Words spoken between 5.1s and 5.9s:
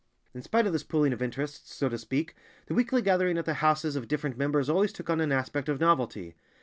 on an aspect of